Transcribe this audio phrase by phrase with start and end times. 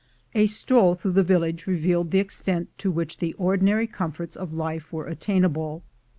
[0.33, 4.91] A stroll through the village revealed the extent to which the ordinary comforts of life
[4.91, 5.83] were attainable.